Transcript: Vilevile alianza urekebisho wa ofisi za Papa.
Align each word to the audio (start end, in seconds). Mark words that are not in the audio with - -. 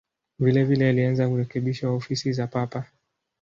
Vilevile 0.39 0.89
alianza 0.89 1.29
urekebisho 1.29 1.87
wa 1.87 1.93
ofisi 1.93 2.33
za 2.33 2.47
Papa. 2.47 2.85